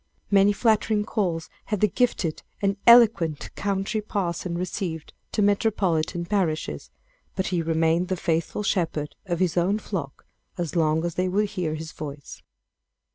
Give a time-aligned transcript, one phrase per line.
[0.31, 6.89] Many flattering "calls" had the gifted and eloquent country parson received to metropolitan parishes;
[7.35, 10.25] but he remained the faithful shepherd of his own flock
[10.57, 12.41] as long as they would hear his voice.